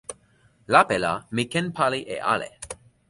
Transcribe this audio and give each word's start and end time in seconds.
lape 0.75 0.97
la 1.03 1.11
mi 1.35 1.43
ken 1.51 1.67
pali 1.77 2.01
e 2.15 2.17
ale. 2.33 2.49